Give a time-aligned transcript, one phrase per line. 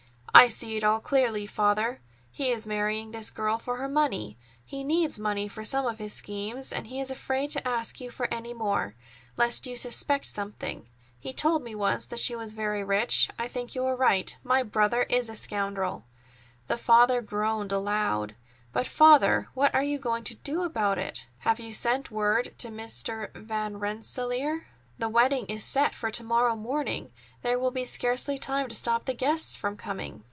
[0.33, 1.99] "I see it all clearly, Father.
[2.31, 4.37] He is marrying this girl for her money.
[4.65, 8.09] He needs money for some of his schemes, and he is afraid to ask you
[8.09, 8.95] for any more,
[9.37, 10.87] lest you suspect something.
[11.19, 13.29] He told me once that she was very rich.
[13.37, 16.05] I think you are right: my brother is a scoundrel!"
[16.67, 18.33] The father groaned aloud.
[18.73, 21.27] "But, Father, what are you going to do about it?
[21.39, 23.31] Have you sent word to Mr.
[23.35, 24.65] Van Rensselaer?
[24.97, 27.11] The wedding is set for to morrow morning.
[27.43, 30.19] There will be scarcely time to stop the guests from coming."